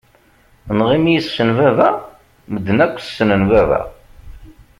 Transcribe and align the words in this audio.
Neɣ 0.77 0.89
imi 0.97 1.11
yessen 1.13 1.49
baba? 1.57 1.89
Medden 2.51 2.79
akk 2.85 2.95
snen 3.01 3.41
baba. 3.51 3.81